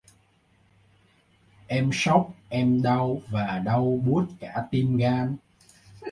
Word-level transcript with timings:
em 1.67 1.89
sốc 1.93 2.33
em 2.49 2.81
đau 2.81 3.21
và 3.31 3.59
đau 3.59 4.01
buốt 4.05 4.25
cả 4.39 4.53
tim 4.71 4.97
gan 4.97 5.35